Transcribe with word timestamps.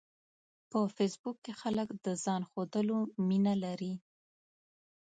په 0.69 0.79
فېسبوک 0.95 1.37
کې 1.45 1.53
خلک 1.61 1.87
د 2.05 2.07
ځان 2.23 2.41
ښودلو 2.49 2.97
مینه 3.27 3.53
لري 3.63 3.93